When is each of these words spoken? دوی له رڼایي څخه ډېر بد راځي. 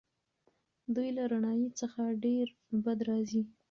دوی 0.95 1.09
له 1.17 1.23
رڼایي 1.31 1.67
څخه 1.79 2.01
ډېر 2.25 2.45
بد 2.83 2.99
راځي. 3.09 3.41